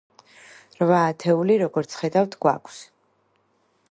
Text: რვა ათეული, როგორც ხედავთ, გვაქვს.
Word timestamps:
რვა 0.83 1.01
ათეული, 1.09 1.59
როგორც 1.63 1.95
ხედავთ, 2.01 2.35
გვაქვს. 2.47 2.83